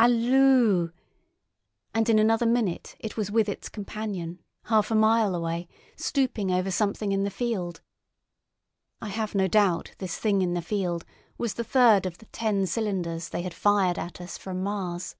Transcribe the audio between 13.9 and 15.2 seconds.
at us from Mars.